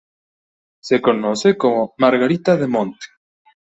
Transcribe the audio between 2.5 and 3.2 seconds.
de monte".